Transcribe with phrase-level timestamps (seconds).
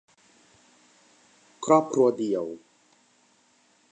[1.65, 2.45] ครอบครัวเดี่ยว